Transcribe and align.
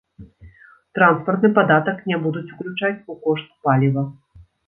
Транспартны 0.99 1.51
падатак 1.57 1.97
не 2.13 2.17
будуць 2.25 2.45
уключаць 2.55 3.05
у 3.17 3.21
кошт 3.27 3.47
паліва. 3.67 4.03